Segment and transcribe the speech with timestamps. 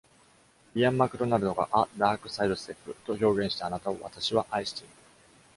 [0.73, 4.89] イアン・マクドナルドが ”a dark sidestep” と表現したあなたを私は愛している。